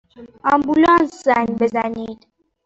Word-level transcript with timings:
آمبولانس 0.53 1.11
زنگ 1.23 1.55
بزنید! 1.59 2.27